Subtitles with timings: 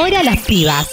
[0.00, 0.88] Ahora las pibas.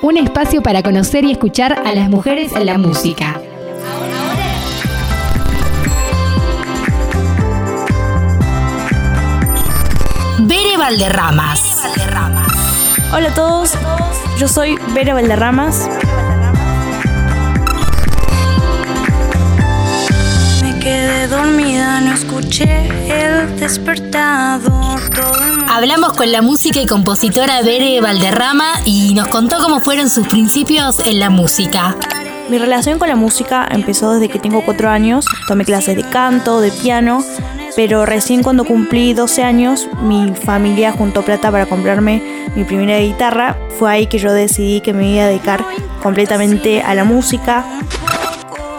[0.00, 3.40] Un espacio para conocer y escuchar a las mujeres en la música.
[10.38, 11.82] Bere Valderramas.
[13.12, 13.72] Hola a todos,
[14.38, 15.88] yo soy Vera Valderramas.
[21.28, 25.00] Dormida, no escuché el despertador.
[25.70, 31.00] Hablamos con la música y compositora Bere Valderrama y nos contó cómo fueron sus principios
[31.06, 31.96] en la música.
[32.48, 35.26] Mi relación con la música empezó desde que tengo 4 años.
[35.46, 37.22] Tomé clases de canto, de piano,
[37.76, 43.58] pero recién cuando cumplí 12 años mi familia juntó plata para comprarme mi primera guitarra.
[43.78, 45.62] Fue ahí que yo decidí que me iba a dedicar
[46.02, 47.66] completamente a la música.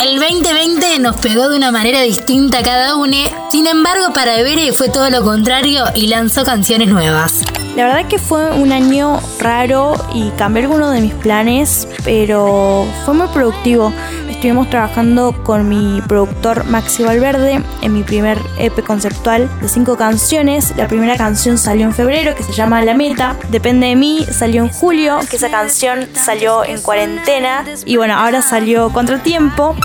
[0.01, 3.17] El 2020 nos pegó de una manera distinta a cada uno,
[3.51, 7.43] sin embargo para Bere fue todo lo contrario y lanzó canciones nuevas.
[7.75, 13.13] La verdad que fue un año raro y cambié algunos de mis planes, pero fue
[13.13, 13.91] muy productivo.
[14.39, 20.73] Estuvimos trabajando con mi productor Maxi Valverde en mi primer EP conceptual de cinco canciones.
[20.77, 23.35] La primera canción salió en febrero, que se llama La Meta.
[23.49, 27.65] Depende de mí, salió en julio, que esa canción salió en cuarentena.
[27.83, 29.75] Y bueno, ahora salió Contratiempo.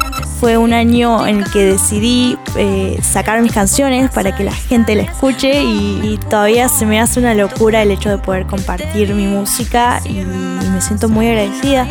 [0.40, 4.94] Fue un año en el que decidí eh, sacar mis canciones para que la gente
[4.94, 9.26] la escuche y, todavía se me hace una locura el hecho de poder compartir mi
[9.26, 11.86] música y me siento muy agradecida.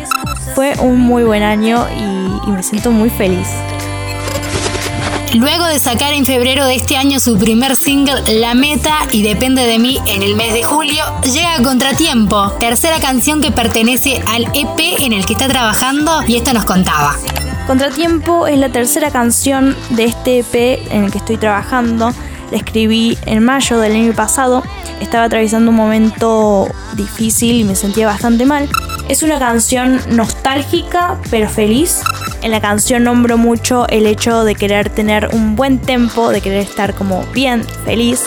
[0.54, 3.48] Fue un muy buen año y, y me siento muy feliz.
[5.34, 9.66] Luego de sacar en febrero de este año su primer single La Meta y Depende
[9.66, 15.00] de mí en el mes de julio, llega Contratiempo, tercera canción que pertenece al EP
[15.00, 17.16] en el que está trabajando y esto nos contaba.
[17.66, 22.12] Contratiempo es la tercera canción de este EP en el que estoy trabajando.
[22.50, 24.62] La escribí en mayo del año pasado.
[25.00, 28.68] Estaba atravesando un momento difícil y me sentía bastante mal.
[29.08, 32.02] Es una canción nostálgica pero feliz.
[32.42, 36.60] En la canción nombro mucho el hecho de querer tener un buen tempo, de querer
[36.60, 38.20] estar como bien, feliz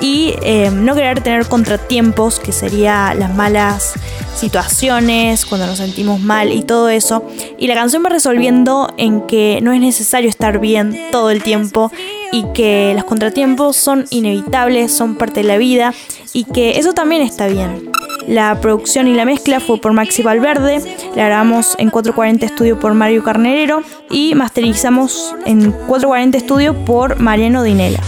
[0.00, 3.94] y eh, no querer tener contratiempos, que sería las malas
[4.34, 7.24] situaciones, cuando nos sentimos mal y todo eso.
[7.58, 11.92] Y la canción va resolviendo en que no es necesario estar bien todo el tiempo
[12.32, 15.92] y que los contratiempos son inevitables, son parte de la vida
[16.32, 17.90] y que eso también está bien.
[18.26, 20.80] La producción y la mezcla fue por Maxi Valverde,
[21.16, 27.62] la grabamos en 440 Studio por Mario Carnerero y masterizamos en 440 Studio por Mariano
[27.62, 28.00] Dinela.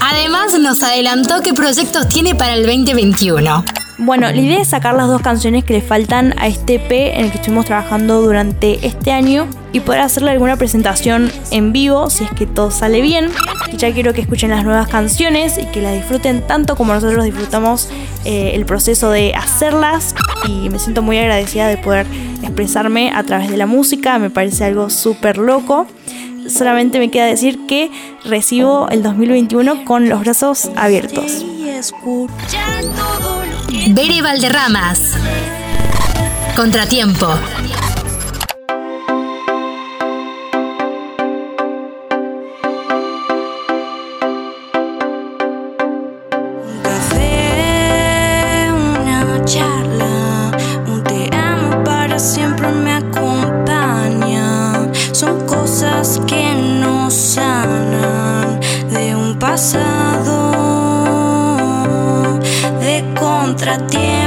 [0.00, 3.64] Además nos adelantó qué proyectos tiene para el 2021.
[3.98, 7.26] Bueno, la idea es sacar las dos canciones que le faltan a este EP en
[7.26, 12.22] el que estuvimos trabajando durante este año y poder hacerle alguna presentación en vivo si
[12.22, 13.30] es que todo sale bien.
[13.72, 17.24] Y ya quiero que escuchen las nuevas canciones y que las disfruten tanto como nosotros
[17.24, 17.90] disfrutamos
[18.24, 20.14] eh, el proceso de hacerlas
[20.46, 22.06] y me siento muy agradecida de poder
[22.42, 25.88] expresarme a través de la música, me parece algo súper loco
[26.48, 27.90] solamente me queda decir que
[28.24, 31.44] recibo el 2021 con los brazos abiertos.
[33.88, 35.00] Bere Valderramas.
[36.54, 37.34] Contratiempo.
[55.64, 58.60] Cosas que nos sanan
[58.90, 60.52] de un pasado
[62.80, 64.23] de contratiempo.